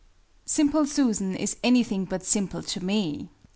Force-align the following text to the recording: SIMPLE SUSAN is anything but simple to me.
SIMPLE 0.47 0.87
SUSAN 0.87 1.35
is 1.35 1.57
anything 1.63 2.05
but 2.05 2.25
simple 2.25 2.63
to 2.63 2.83
me. 2.83 3.29